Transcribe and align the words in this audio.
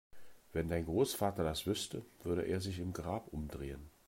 Wenn 0.51 0.67
dein 0.67 0.85
Großvater 0.85 1.43
das 1.43 1.67
wüsste, 1.67 2.03
würde 2.23 2.41
er 2.41 2.59
sich 2.59 2.79
im 2.79 2.91
Grab 2.91 3.27
umdrehen! 3.31 3.91